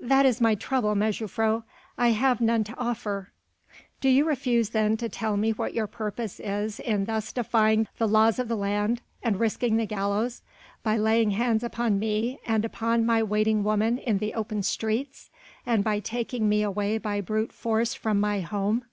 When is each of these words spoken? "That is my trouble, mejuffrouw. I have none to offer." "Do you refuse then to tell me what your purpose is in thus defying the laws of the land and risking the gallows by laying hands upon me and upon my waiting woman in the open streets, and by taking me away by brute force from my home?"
"That 0.00 0.24
is 0.26 0.40
my 0.40 0.54
trouble, 0.54 0.94
mejuffrouw. 0.94 1.64
I 1.98 2.12
have 2.12 2.40
none 2.40 2.62
to 2.62 2.78
offer." 2.78 3.32
"Do 4.00 4.08
you 4.08 4.24
refuse 4.24 4.68
then 4.70 4.96
to 4.98 5.08
tell 5.08 5.36
me 5.36 5.50
what 5.50 5.74
your 5.74 5.88
purpose 5.88 6.38
is 6.38 6.78
in 6.78 7.06
thus 7.06 7.32
defying 7.32 7.88
the 7.98 8.06
laws 8.06 8.38
of 8.38 8.46
the 8.46 8.54
land 8.56 9.02
and 9.24 9.40
risking 9.40 9.76
the 9.76 9.84
gallows 9.84 10.42
by 10.84 10.96
laying 10.96 11.32
hands 11.32 11.64
upon 11.64 11.98
me 11.98 12.38
and 12.46 12.64
upon 12.64 13.04
my 13.04 13.24
waiting 13.24 13.64
woman 13.64 13.98
in 13.98 14.18
the 14.18 14.34
open 14.34 14.62
streets, 14.62 15.30
and 15.66 15.82
by 15.82 15.98
taking 15.98 16.48
me 16.48 16.62
away 16.62 16.96
by 16.96 17.20
brute 17.20 17.50
force 17.52 17.92
from 17.92 18.20
my 18.20 18.38
home?" 18.42 18.84